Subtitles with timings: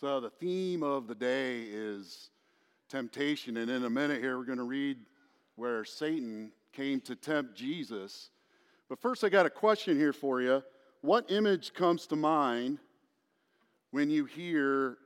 [0.00, 2.30] So, the theme of the day is
[2.88, 3.56] temptation.
[3.56, 4.96] And in a minute here, we're going to read
[5.56, 8.30] where Satan came to tempt Jesus.
[8.88, 10.62] But first, I got a question here for you.
[11.00, 12.78] What image comes to mind
[13.90, 14.98] when you hear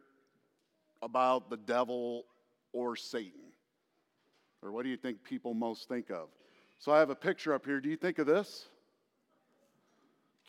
[1.01, 2.25] about the devil
[2.75, 3.41] or Satan?
[4.63, 6.29] Or what do you think people most think of?
[6.79, 7.81] So I have a picture up here.
[7.81, 8.67] Do you think of this?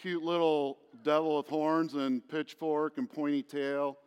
[0.02, 4.00] Cute little devil with horns and pitchfork and pointy tail.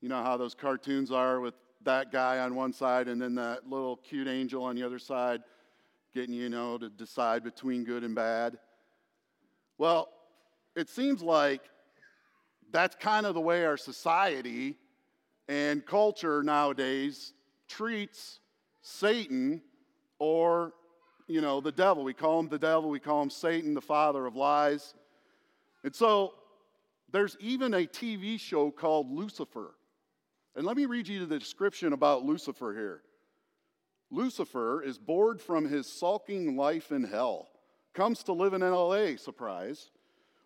[0.00, 3.68] You know how those cartoons are with that guy on one side and then that
[3.68, 5.42] little cute angel on the other side,
[6.14, 8.58] getting you know to decide between good and bad.
[9.78, 10.08] Well,
[10.76, 11.62] it seems like
[12.70, 14.76] that's kind of the way our society
[15.48, 17.32] and culture nowadays
[17.68, 18.40] treats
[18.82, 19.62] Satan
[20.18, 20.72] or,
[21.26, 22.04] you know, the devil.
[22.04, 24.94] We call him the devil, we call him Satan, the father of lies.
[25.82, 26.34] And so
[27.10, 29.74] there's even a TV show called Lucifer.
[30.56, 33.02] And let me read you the description about Lucifer here.
[34.10, 37.48] Lucifer is bored from his sulking life in hell,
[37.94, 39.90] comes to live in LA, surprise.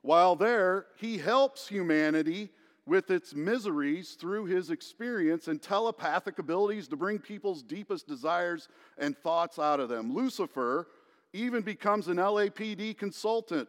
[0.03, 2.51] While there, he helps humanity
[2.87, 8.69] with its miseries through his experience and telepathic abilities to bring people's deepest desires
[8.99, 10.15] and thoughts out of them.
[10.15, 10.89] Lucifer
[11.33, 13.69] even becomes an LAPD consultant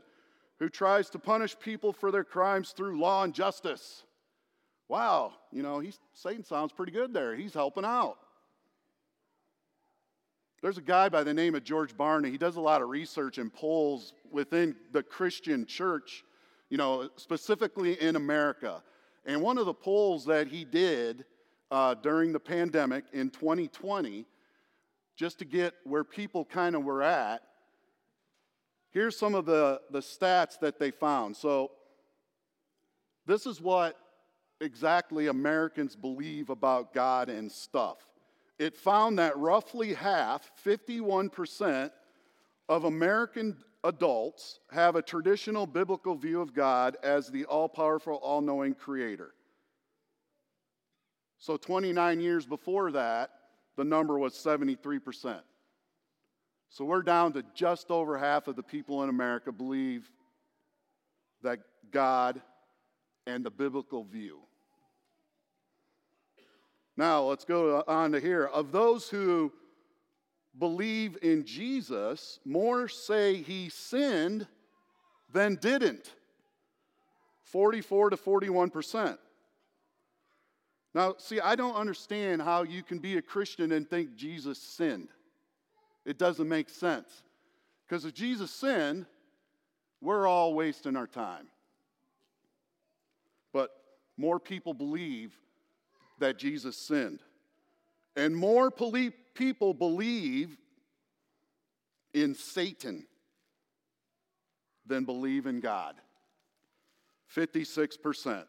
[0.60, 4.04] who tries to punish people for their crimes through law and justice.
[4.88, 7.36] Wow, you know, he's, Satan sounds pretty good there.
[7.36, 8.18] He's helping out.
[10.62, 12.32] There's a guy by the name of George Barna.
[12.32, 16.24] He does a lot of research and polls within the Christian church,
[16.70, 18.82] you know, specifically in America.
[19.26, 21.26] And one of the polls that he did
[21.72, 24.26] uh, during the pandemic in 2020,
[25.16, 27.42] just to get where people kind of were at,
[28.92, 31.36] here's some of the, the stats that they found.
[31.36, 31.72] So,
[33.28, 33.98] this is what
[34.66, 37.98] exactly Americans believe about God and stuff.
[38.60, 41.92] It found that roughly half, 51%,
[42.68, 48.42] of American adults have a traditional biblical view of God as the all powerful, all
[48.42, 49.34] knowing creator.
[51.38, 53.30] So 29 years before that,
[53.78, 55.40] the number was 73%.
[56.70, 60.10] So we're down to just over half of the people in America believe
[61.44, 61.60] that
[61.92, 62.42] God
[63.28, 64.40] and the biblical view.
[66.98, 68.46] Now, let's go on to here.
[68.46, 69.52] Of those who
[70.58, 74.48] believe in Jesus, more say he sinned
[75.34, 76.14] than didn't
[77.44, 79.18] 44 to 41%.
[80.94, 85.10] Now, see, I don't understand how you can be a Christian and think Jesus sinned.
[86.06, 87.24] It doesn't make sense.
[87.86, 89.06] Because if Jesus sinned,
[90.02, 91.48] we're all wasting our time.
[93.52, 93.72] But
[94.18, 95.38] more people believe
[96.20, 97.20] that Jesus sinned.
[98.16, 98.72] And more
[99.34, 100.58] people believe
[102.14, 103.06] in Satan
[104.86, 105.96] than believe in God.
[107.36, 108.46] 56%.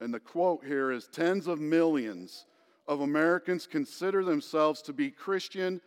[0.00, 2.46] And the quote here is tens of millions
[2.86, 5.80] of Americans consider themselves to be Christian,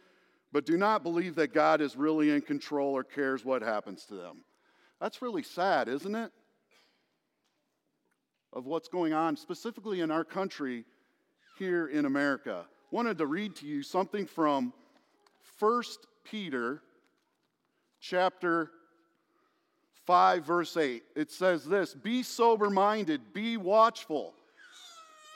[0.52, 4.16] but do not believe that God is really in control or cares what happens to
[4.16, 4.44] them.
[5.00, 6.32] That's really sad, isn't it?
[8.54, 10.86] Of what's going on, specifically in our country
[11.58, 12.66] here in America.
[12.92, 14.74] Wanted to read to you something from
[15.60, 15.84] 1
[16.26, 16.84] Peter
[18.02, 18.72] chapter
[20.06, 21.04] 5 verse 8.
[21.16, 24.36] It says this, "Be sober-minded, be watchful.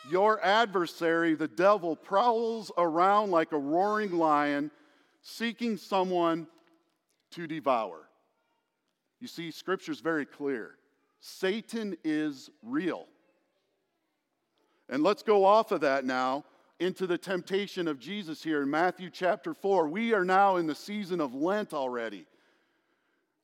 [0.10, 4.72] Your adversary, the devil, prowls around like a roaring lion,
[5.22, 6.48] seeking someone
[7.32, 8.10] to devour."
[9.20, 10.78] You see, scripture's very clear.
[11.28, 13.08] Satan is real.
[14.90, 16.46] And let's go off of that now
[16.80, 19.88] into the temptation of Jesus here in Matthew chapter 4.
[19.88, 22.28] We are now in the season of Lent already.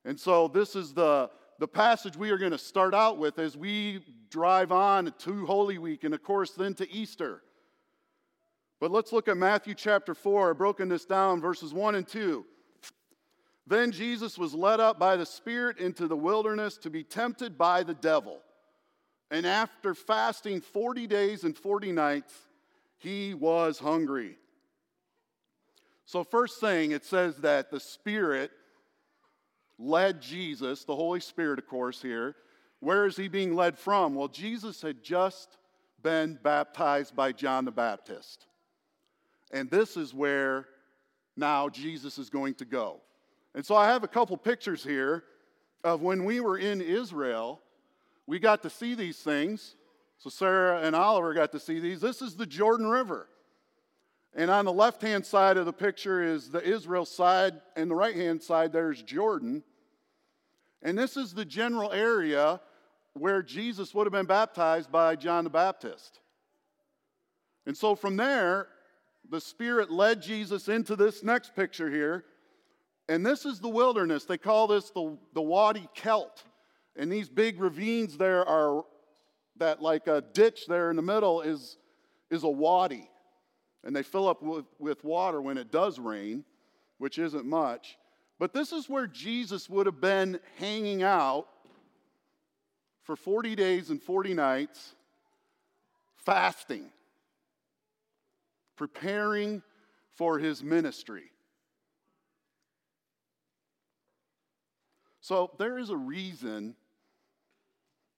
[0.04, 1.28] And so this is the,
[1.58, 3.98] the passage we are going to start out with as we
[4.30, 7.42] drive on to Holy Week and, of course, then to Easter.
[8.78, 10.50] But let's look at Matthew chapter 4.
[10.50, 12.46] I've broken this down, verses 1 and 2.
[13.66, 17.82] Then Jesus was led up by the Spirit into the wilderness to be tempted by
[17.82, 18.40] the devil.
[19.30, 22.34] And after fasting 40 days and 40 nights,
[22.98, 24.36] he was hungry.
[26.04, 28.50] So, first thing, it says that the Spirit
[29.78, 32.36] led Jesus, the Holy Spirit, of course, here.
[32.80, 34.14] Where is he being led from?
[34.14, 35.56] Well, Jesus had just
[36.02, 38.46] been baptized by John the Baptist.
[39.52, 40.66] And this is where
[41.36, 43.00] now Jesus is going to go.
[43.54, 45.24] And so I have a couple pictures here
[45.84, 47.60] of when we were in Israel.
[48.26, 49.74] we got to see these things.
[50.18, 52.00] So Sarah and Oliver got to see these.
[52.00, 53.28] This is the Jordan River.
[54.34, 57.94] And on the left hand side of the picture is the Israel side, and the
[57.94, 59.62] right hand side there's Jordan.
[60.82, 62.60] And this is the general area
[63.14, 66.20] where Jesus would have been baptized by John the Baptist.
[67.66, 68.68] And so from there,
[69.28, 72.24] the Spirit led Jesus into this next picture here.
[73.08, 74.24] And this is the wilderness.
[74.24, 76.44] They call this the, the Wadi Kelt.
[76.96, 78.84] And these big ravines there are
[79.56, 81.78] that, like a ditch there in the middle, is,
[82.30, 83.08] is a wadi.
[83.84, 86.44] And they fill up with, with water when it does rain,
[86.98, 87.96] which isn't much.
[88.38, 91.48] But this is where Jesus would have been hanging out
[93.02, 94.94] for 40 days and 40 nights,
[96.16, 96.90] fasting,
[98.76, 99.62] preparing
[100.14, 101.31] for his ministry.
[105.22, 106.74] So there is a reason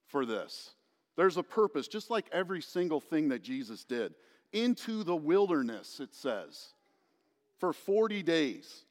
[0.08, 0.70] for this.
[1.16, 4.14] There's a purpose, just like every single thing that Jesus did.
[4.52, 6.72] Into the wilderness, it says,
[7.58, 8.84] for 40 days.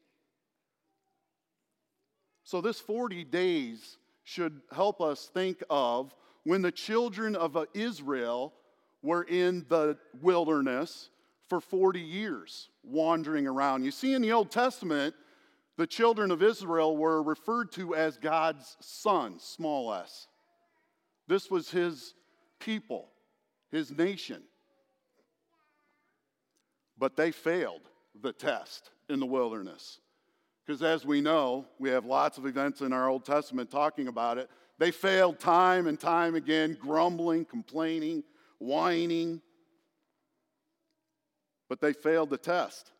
[2.43, 6.13] So, this 40 days should help us think of
[6.43, 8.53] when the children of Israel
[9.01, 11.09] were in the wilderness
[11.47, 13.83] for 40 years, wandering around.
[13.83, 15.15] You see, in the Old Testament,
[15.77, 20.27] the children of Israel were referred to as God's sons, small s.
[21.27, 22.13] This was his
[22.59, 23.09] people,
[23.71, 24.43] his nation.
[26.97, 27.81] But they failed
[28.21, 29.99] the test in the wilderness.
[30.65, 34.37] Because as we know, we have lots of events in our Old Testament talking about
[34.37, 34.49] it.
[34.77, 38.23] They failed time and time again, grumbling, complaining,
[38.59, 39.41] whining.
[41.67, 42.91] But they failed the test.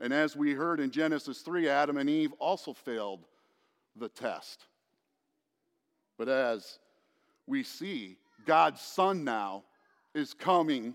[0.00, 3.20] And as we heard in Genesis 3, Adam and Eve also failed
[3.96, 4.66] the test.
[6.18, 6.78] But as
[7.46, 9.64] we see, God's Son now
[10.14, 10.94] is coming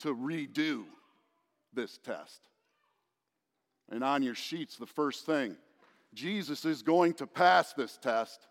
[0.00, 0.84] to redo
[1.74, 2.40] this test.
[3.90, 5.56] And on your sheets, the first thing
[6.14, 8.46] Jesus is going to pass this test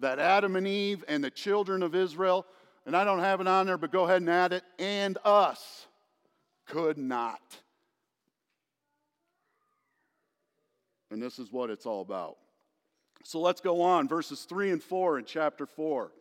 [0.00, 2.46] that Adam and Eve and the children of Israel,
[2.86, 5.86] and I don't have it on there, but go ahead and add it, and us
[6.66, 7.40] could not.
[11.10, 12.36] And this is what it's all about.
[13.24, 16.12] So let's go on, verses 3 and 4 in chapter 4.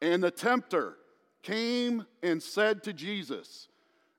[0.00, 0.96] And the tempter
[1.42, 3.68] came and said to Jesus,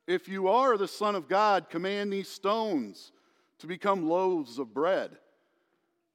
[0.07, 3.11] If you are the Son of God, command these stones
[3.59, 5.11] to become loaves of bread.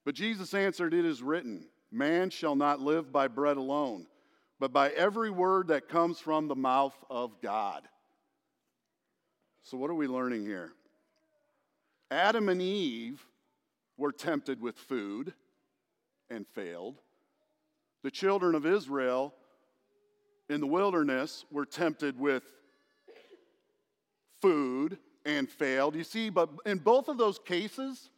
[0.04, 4.06] But Jesus answered, It is written, Man shall not live by bread alone,
[4.60, 7.82] but by every word that comes from the mouth of God.
[9.62, 10.72] So, what are we learning here?
[12.10, 13.24] Adam and Eve
[13.96, 15.32] were tempted with food
[16.30, 17.00] and failed.
[18.02, 19.34] The children of Israel
[20.48, 22.42] in the wilderness were tempted with
[24.42, 25.96] food and failed.
[25.96, 28.10] You see, but in both of those cases,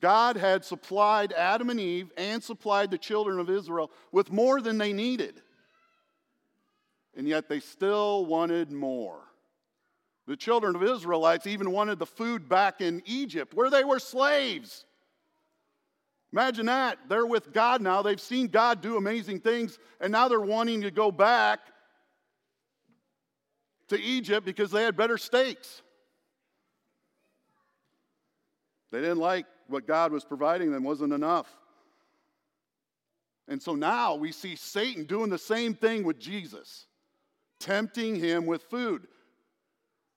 [0.00, 4.78] God had supplied Adam and Eve and supplied the children of Israel with more than
[4.78, 5.42] they needed.
[7.14, 9.20] And yet they still wanted more.
[10.26, 14.84] The children of Israelites even wanted the food back in Egypt where they were slaves.
[16.32, 16.98] Imagine that.
[17.08, 18.02] They're with God now.
[18.02, 21.58] They've seen God do amazing things, and now they're wanting to go back
[23.88, 25.82] to Egypt because they had better steaks.
[28.92, 31.48] They didn't like what God was providing them, wasn't enough.
[33.48, 36.86] And so now we see Satan doing the same thing with Jesus,
[37.58, 39.08] tempting him with food.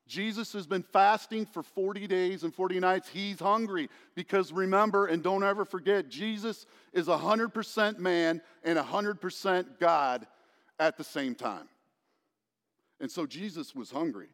[0.07, 3.07] Jesus has been fasting for 40 days and 40 nights.
[3.07, 10.27] He's hungry because remember, and don't ever forget, Jesus is 100% man and 100% God
[10.79, 11.69] at the same time.
[12.99, 14.27] And so Jesus was hungry.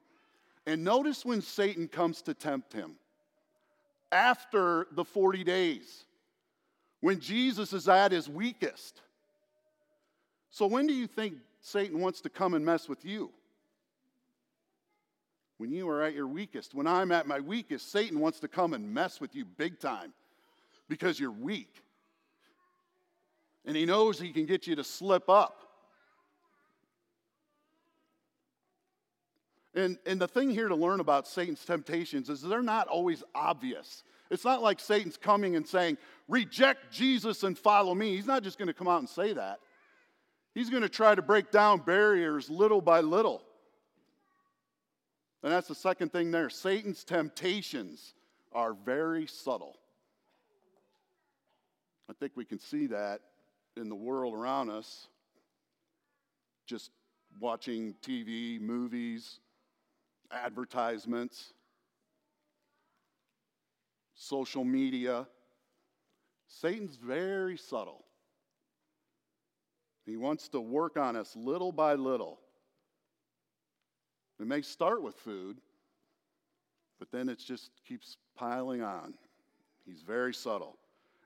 [0.65, 2.95] And notice when Satan comes to tempt him
[4.11, 6.05] after the 40 days,
[7.01, 9.01] when Jesus is at his weakest.
[10.51, 13.31] So, when do you think Satan wants to come and mess with you?
[15.59, 16.73] When you are at your weakest.
[16.73, 20.13] When I'm at my weakest, Satan wants to come and mess with you big time
[20.87, 21.83] because you're weak.
[23.65, 25.65] And he knows he can get you to slip up.
[29.75, 34.03] And, and the thing here to learn about Satan's temptations is they're not always obvious.
[34.31, 35.97] It's not like Satan's coming and saying,
[36.29, 38.15] reject Jesus and follow me.
[38.15, 39.59] He's not just going to come out and say that.
[40.55, 43.43] He's going to try to break down barriers little by little.
[45.43, 46.49] And that's the second thing there.
[46.49, 48.13] Satan's temptations
[48.51, 49.77] are very subtle.
[52.09, 53.21] I think we can see that
[53.77, 55.07] in the world around us,
[56.65, 56.91] just
[57.39, 59.39] watching TV, movies,
[60.31, 61.53] advertisements,
[64.15, 65.25] social media.
[66.47, 68.03] Satan's very subtle.
[70.05, 72.39] He wants to work on us little by little.
[74.39, 75.57] It may start with food,
[76.97, 79.13] but then it just keeps piling on.
[79.85, 80.77] He's very subtle.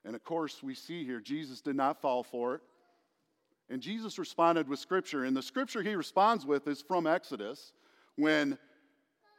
[0.05, 2.61] And of course, we see here Jesus did not fall for it.
[3.69, 5.25] And Jesus responded with scripture.
[5.25, 7.71] And the scripture he responds with is from Exodus
[8.15, 8.57] when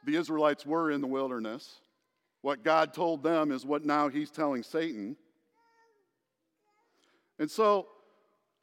[0.07, 1.81] the Israelites were in the wilderness.
[2.43, 5.17] What God told them is what now he's telling Satan.
[7.39, 7.89] And so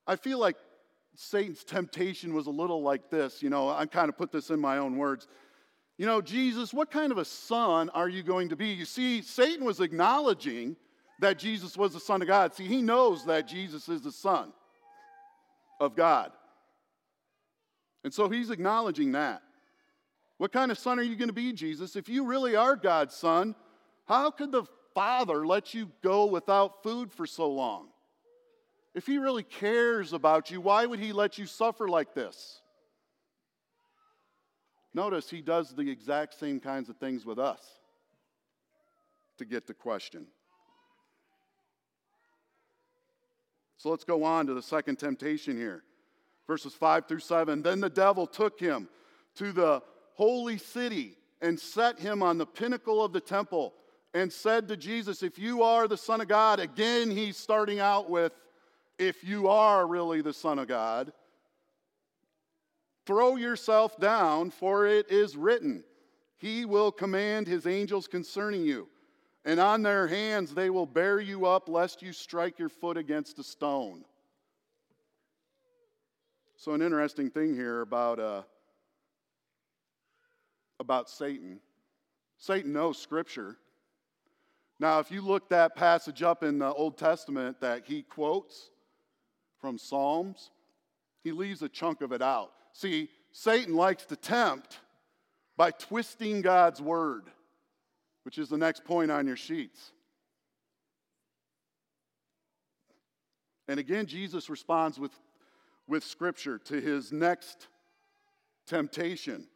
[0.08, 0.56] I feel like
[1.22, 3.44] Satan's temptation was a little like this.
[3.44, 5.28] You know, I kind of put this in my own words.
[5.98, 8.70] You know, Jesus, what kind of a son are you going to be?
[8.70, 10.75] You see, Satan was acknowledging
[11.20, 12.56] that Jesus was the Son of God.
[12.56, 14.51] See, he knows that Jesus is the Son
[15.80, 16.32] of God.
[18.04, 19.44] And so he's acknowledging that.
[20.40, 21.96] What kind of son are you going to be, Jesus?
[21.96, 23.54] If you really are God's son,
[24.08, 24.63] how could the
[24.96, 27.90] Father let you go without food for so long?
[28.94, 32.62] If he really cares about you, why would he let you suffer like this?
[34.94, 37.62] Notice he does the exact same kinds of things with us
[39.38, 40.28] to get the question.
[43.78, 45.84] So let's go on to the second temptation here.
[46.46, 47.62] Verses 5 through 7.
[47.62, 48.90] Then the devil took him
[49.36, 49.82] to the
[50.14, 53.74] holy city and set him on the pinnacle of the temple
[54.14, 58.10] and said to Jesus, If you are the Son of God, again, he's starting out
[58.10, 58.34] with,
[59.01, 61.12] If you are really the Son of God,
[63.08, 65.84] throw yourself down, for it is written,
[66.38, 68.88] He will command His angels concerning you
[69.43, 73.39] and on their hands they will bear you up, lest you strike your foot against
[73.39, 74.05] a stone.
[76.55, 78.43] So, an interesting thing here about, uh,
[80.79, 81.60] about Satan
[82.38, 83.58] Satan knows Scripture.
[84.79, 88.72] Now, if you look that passage up in the Old Testament that he quotes
[89.62, 90.51] from Psalms,
[91.24, 92.51] he leaves a chunk of it out.
[92.74, 94.80] See, Satan likes to tempt
[95.56, 97.30] by twisting God's word
[98.24, 99.91] which is the next point on your sheets.
[103.68, 105.12] And again, Jesus responds with,
[105.88, 107.68] with scripture to his next
[108.68, 109.48] temptation,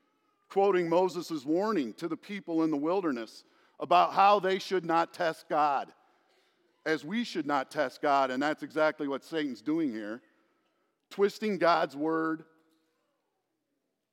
[0.49, 3.43] quoting Moses' warning to the people in the wilderness
[3.79, 5.91] about how they should not test God,
[6.85, 8.31] as we should not test God.
[8.31, 10.21] And that's exactly what Satan's doing here
[11.11, 12.43] twisting God's word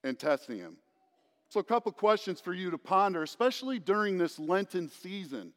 [0.05, 0.77] and testing him.
[1.49, 5.53] So, a couple questions for you to ponder, especially during this Lenten season.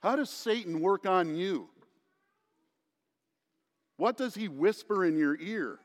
[0.00, 1.68] How does Satan work on you?
[3.96, 5.80] What does he whisper in your ear?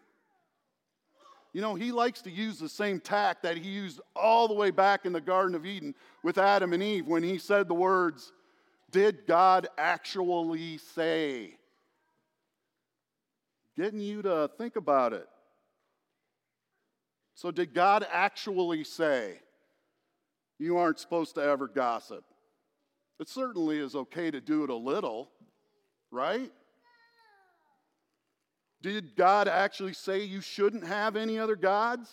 [1.54, 4.72] You know, he likes to use the same tack that he used all the way
[4.72, 8.32] back in the Garden of Eden with Adam and Eve when he said the words,
[8.92, 11.56] Did God actually say?
[13.78, 15.28] Getting you to think about it.
[17.36, 19.40] So, did God actually say,
[20.60, 22.24] You aren't supposed to ever gossip?
[23.20, 25.32] It certainly is okay to do it a little,
[26.12, 26.52] right?
[28.82, 32.10] Did God actually say you shouldn't have any other gods?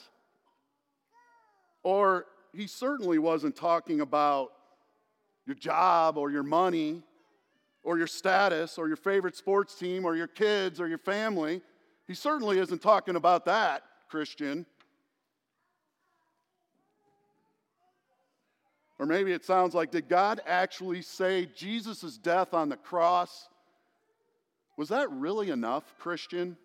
[1.82, 4.50] Or he certainly wasn't talking about
[5.48, 7.02] your job or your money
[7.82, 11.62] or your status or your favorite sports team or your kids or your family.
[12.06, 14.66] He certainly isn't talking about that, Christian.
[18.98, 23.48] Or maybe it sounds like, did God actually say Jesus' death on the cross?
[24.76, 26.58] Was that really enough, Christian?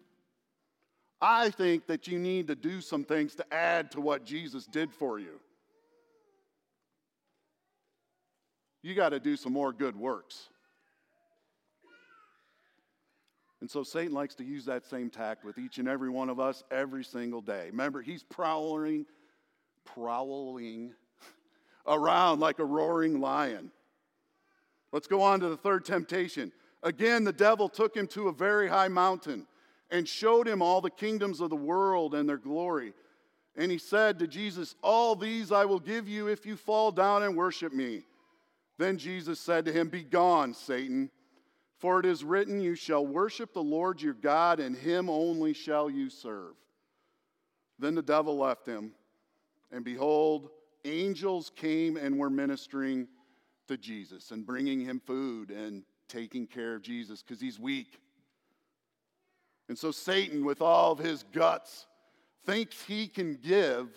[1.21, 4.91] I think that you need to do some things to add to what Jesus did
[4.91, 5.39] for you.
[8.83, 10.49] You got to do some more good works.
[13.61, 16.37] And so Satan likes to use that same tact with each and every one of
[16.37, 17.67] us every single day.
[17.67, 19.05] Remember, he's prowling,
[19.85, 20.91] prowling
[21.87, 23.71] around like a roaring lion.
[24.91, 26.51] Let's go on to the third temptation.
[26.83, 29.47] Again, the devil took him to a very high mountain
[29.89, 32.91] and showed him all the kingdoms of the world and their glory.
[33.55, 37.23] And he said to Jesus, All these I will give you if you fall down
[37.23, 38.03] and worship me.
[38.77, 41.09] Then Jesus said to him, Begone, Satan,
[41.77, 45.89] for it is written, You shall worship the Lord your God, and him only shall
[45.89, 46.55] you serve.
[47.77, 48.93] Then the devil left him,
[49.71, 50.49] and behold,
[50.85, 53.07] angels came and were ministering
[53.67, 57.99] to Jesus and bringing him food and taking care of Jesus because he's weak.
[59.69, 61.87] And so Satan, with all of his guts,
[62.45, 63.89] thinks he can give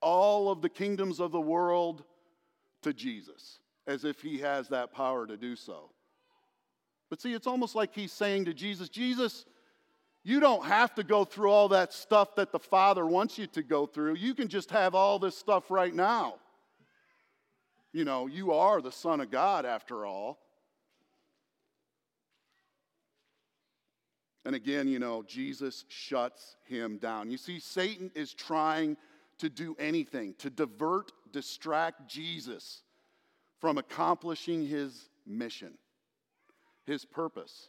[0.00, 2.04] all of the kingdoms of the world
[2.82, 5.90] to Jesus, as if he has that power to do so.
[7.08, 9.44] But see, it's almost like he's saying to Jesus, Jesus,
[10.24, 13.62] you don't have to go through all that stuff that the Father wants you to
[13.62, 14.16] go through.
[14.16, 16.34] You can just have all this stuff right now.
[17.92, 20.40] You know, you are the Son of God after all.
[24.44, 27.30] And again, you know, Jesus shuts him down.
[27.30, 28.96] You see, Satan is trying
[29.38, 32.82] to do anything to divert, distract Jesus
[33.60, 35.72] from accomplishing his mission,
[36.84, 37.68] his purpose.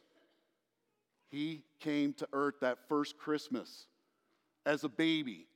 [1.30, 3.88] He came to earth that first Christmas
[4.66, 5.48] as a baby,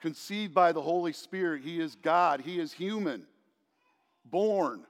[0.00, 1.62] conceived by the Holy Spirit.
[1.62, 3.26] He is God, He is human,
[4.24, 4.84] born,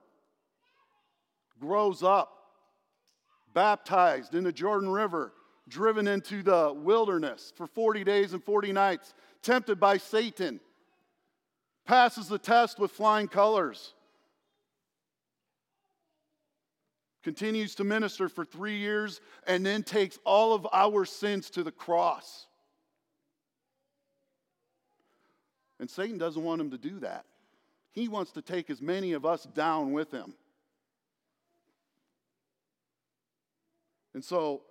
[1.61, 2.31] grows up,
[3.53, 5.33] baptized in the Jordan River,
[5.69, 10.61] driven into the wilderness for 40 days and 40 nights, tempted by Satan,
[11.87, 13.95] passes the test with flying colors
[17.25, 21.73] continues to minister for three years, and then takes all of our sins to the
[21.73, 22.47] cross.
[25.81, 27.25] And Satan doesn't want him to do that.
[27.93, 30.35] He wants to take as many of us down with him.
[34.13, 34.63] And so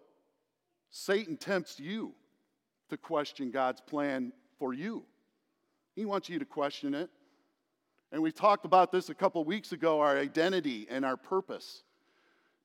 [0.92, 2.14] Satan tempts you
[2.90, 5.04] to question God's plan for you.
[5.96, 7.10] He wants you to question it.
[8.12, 11.84] And we talked about this a couple weeks ago our identity and our purpose.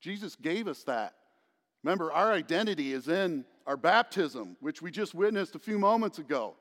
[0.00, 1.14] Jesus gave us that.
[1.82, 6.54] Remember, our identity is in our baptism, which we just witnessed a few moments ago.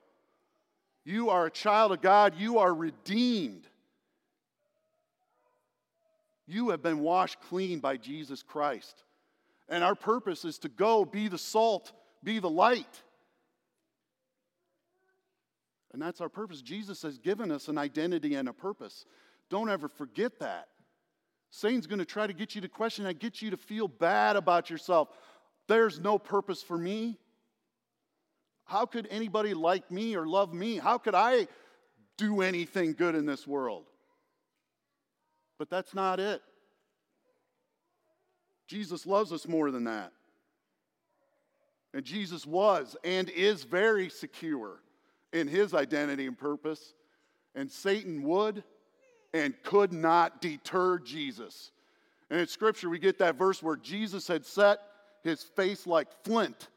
[1.03, 3.67] You are a child of God, you are redeemed.
[6.47, 9.03] You have been washed clean by Jesus Christ.
[9.69, 11.91] And our purpose is to go be the salt,
[12.23, 13.03] be the light.
[15.91, 16.61] And that's our purpose.
[16.61, 19.05] Jesus has given us an identity and a purpose.
[19.49, 20.67] Don't ever forget that.
[21.49, 24.35] Satan's going to try to get you to question that, get you to feel bad
[24.35, 25.09] about yourself.
[25.67, 27.17] There's no purpose for me.
[28.65, 30.77] How could anybody like me or love me?
[30.77, 31.47] How could I
[32.17, 33.85] do anything good in this world?
[35.57, 36.41] But that's not it.
[38.67, 40.11] Jesus loves us more than that.
[41.93, 44.81] And Jesus was and is very secure
[45.31, 46.93] in his identity and purpose.
[47.55, 48.63] And Satan would
[49.33, 51.71] and could not deter Jesus.
[52.29, 54.79] And in Scripture, we get that verse where Jesus had set
[55.23, 56.67] his face like flint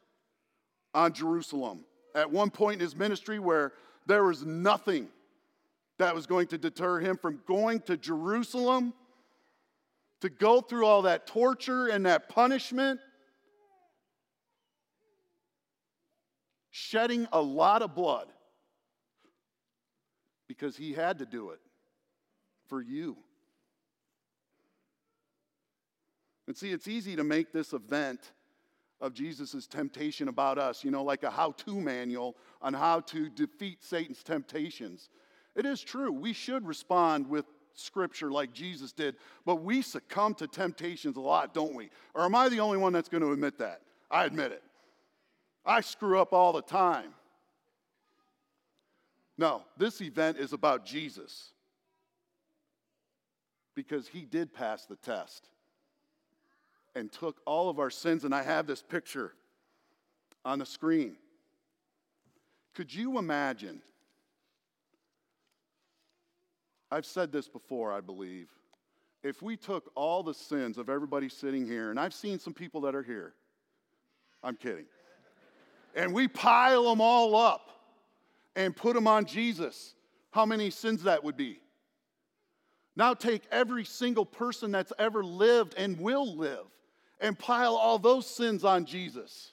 [0.95, 1.85] on Jerusalem.
[2.15, 3.73] At one point in his ministry, where
[4.07, 5.09] there was nothing
[5.99, 8.95] that was going to deter him from going to Jerusalem
[10.21, 13.01] to go through all that torture and that punishment,
[16.71, 18.29] shedding a lot of blood
[20.49, 21.61] because he had to do it
[22.71, 23.19] for you.
[26.47, 28.33] And see, it's easy to make this event
[29.01, 33.29] of Jesus' temptation about us, you know, like a how to manual on how to
[33.29, 35.11] defeat Satan's temptations.
[35.57, 40.47] It is true, we should respond with scripture like Jesus did, but we succumb to
[40.47, 41.91] temptations a lot, don't we?
[42.15, 43.81] Or am I the only one that's going to admit that?
[44.11, 44.63] I admit it.
[45.65, 47.15] I screw up all the time.
[49.39, 51.53] No, this event is about Jesus
[53.81, 55.49] because he did pass the test
[56.95, 58.25] and took all of our sins.
[58.25, 59.33] And I have this picture
[60.45, 61.17] on the screen.
[62.75, 63.81] Could you imagine?
[66.91, 68.51] I've said this before, I believe.
[69.23, 72.83] If we took all the sins of everybody sitting here, and I've seen some people
[72.83, 73.33] that are here,
[74.43, 74.85] I'm kidding,
[75.97, 77.71] and we pile them all up
[78.57, 79.95] and put them on Jesus,
[80.33, 81.61] how many sins that would be?
[82.97, 86.67] Now take every single person that's ever lived and will live
[87.21, 89.53] and pile all those sins on Jesus.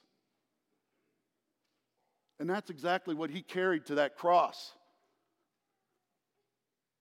[2.39, 4.73] And that's exactly what he carried to that cross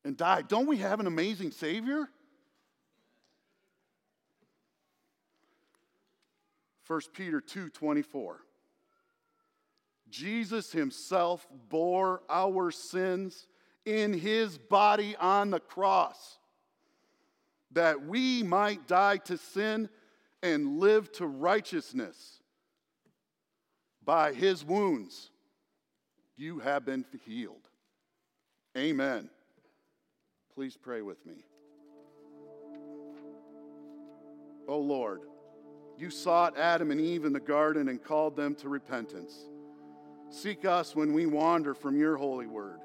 [0.05, 0.49] and died.
[0.49, 2.09] Don't we have an amazing Savior?
[6.87, 8.41] 1 Peter 2 24.
[10.09, 13.49] Jesus himself bore our sins
[13.87, 16.39] in his body on the cross,
[17.71, 19.89] that we might die to sin
[20.43, 22.41] and live to righteousness.
[24.05, 25.31] By his wounds,
[26.37, 27.69] you have been healed.
[28.77, 29.31] Amen.
[30.55, 31.45] Please pray with me.
[34.69, 35.23] O Lord,
[35.99, 39.35] you sought Adam and Eve in the garden and called them to repentance.
[40.29, 42.81] Seek us when we wander from your holy word,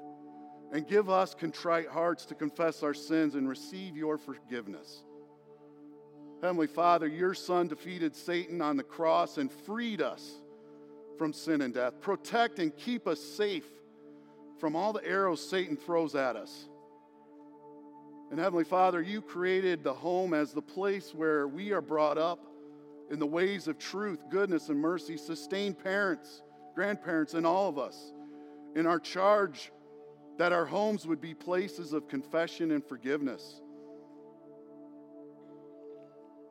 [0.72, 5.04] and give us contrite hearts to confess our sins and receive your forgiveness.
[6.40, 10.40] Heavenly Father, your Son defeated Satan on the cross and freed us
[11.18, 12.00] from sin and death.
[12.00, 13.66] Protect and keep us safe
[14.58, 16.68] from all the arrows Satan throws at us.
[18.30, 22.40] And Heavenly Father, you created the home as the place where we are brought up
[23.10, 25.18] in the ways of truth, goodness, and mercy.
[25.18, 26.42] Sustain parents,
[26.74, 28.12] grandparents, and all of us
[28.74, 29.70] in our charge
[30.42, 33.60] that our homes would be places of confession and forgiveness.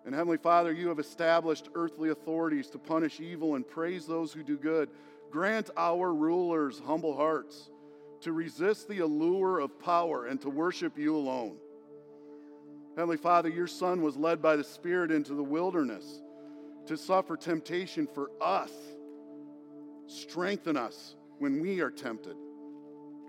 [0.06, 4.44] And Heavenly Father, you have established earthly authorities to punish evil and praise those who
[4.44, 4.88] do good.
[5.30, 7.70] Grant our rulers humble hearts
[8.22, 11.58] to resist the allure of power and to worship you alone.
[12.96, 16.22] Heavenly Father, your Son was led by the Spirit into the wilderness
[16.86, 18.72] to suffer temptation for us.
[20.08, 22.38] Strengthen us when we are tempted,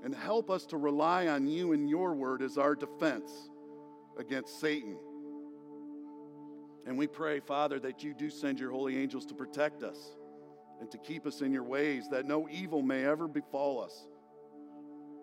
[0.05, 3.31] and help us to rely on you and your word as our defense
[4.19, 4.97] against Satan.
[6.87, 10.17] And we pray, Father, that you do send your holy angels to protect us
[10.81, 14.09] and to keep us in your ways, that no evil may ever befall us.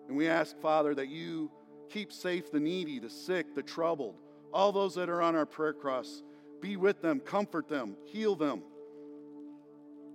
[0.08, 1.50] And we ask, Father, that you
[1.90, 4.16] keep safe the needy, the sick, the troubled
[4.52, 6.22] all those that are on our prayer cross,
[6.60, 8.62] be with them, comfort them, heal them.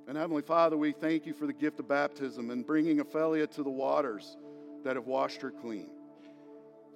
[0.08, 3.64] And Heavenly Father, we thank you for the gift of baptism and bringing Ophelia to
[3.64, 4.38] the waters
[4.86, 5.90] that have washed her clean.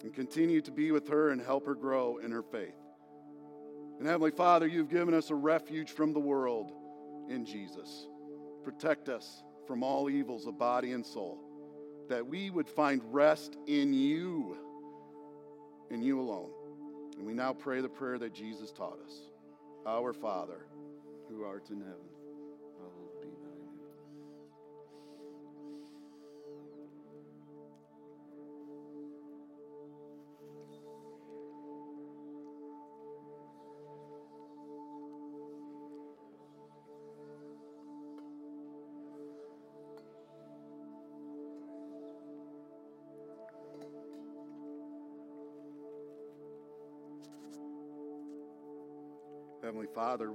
[0.04, 2.75] And continue to be with her and help her grow in her faith.
[3.97, 6.71] And Heavenly Father, you've given us a refuge from the world
[7.30, 8.08] in Jesus.
[8.63, 11.38] Protect us from all evils of body and soul,
[12.08, 14.56] that we would find rest in you,
[15.89, 16.52] in you alone.
[17.17, 19.13] And we now pray the prayer that Jesus taught us
[19.86, 20.65] Our Father,
[21.28, 22.08] who art in heaven,
[50.00, 50.28] Father,